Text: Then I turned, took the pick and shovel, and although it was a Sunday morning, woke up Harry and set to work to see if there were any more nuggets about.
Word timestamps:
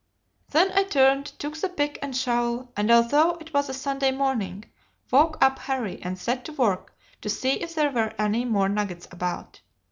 Then 0.49 0.71
I 0.73 0.83
turned, 0.85 1.27
took 1.37 1.55
the 1.57 1.69
pick 1.69 1.99
and 2.01 2.17
shovel, 2.17 2.71
and 2.75 2.89
although 2.89 3.35
it 3.39 3.53
was 3.53 3.69
a 3.69 3.73
Sunday 3.75 4.09
morning, 4.09 4.65
woke 5.11 5.37
up 5.45 5.59
Harry 5.59 6.01
and 6.01 6.17
set 6.17 6.43
to 6.45 6.53
work 6.53 6.97
to 7.21 7.29
see 7.29 7.61
if 7.61 7.75
there 7.75 7.91
were 7.91 8.11
any 8.17 8.43
more 8.43 8.67
nuggets 8.67 9.07
about. 9.11 9.61